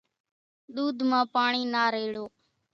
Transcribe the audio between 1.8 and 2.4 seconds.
ريڙو۔